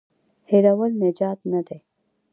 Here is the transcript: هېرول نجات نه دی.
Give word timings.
هېرول 0.49 0.91
نجات 1.03 1.39
نه 1.51 1.61
دی. 1.67 1.79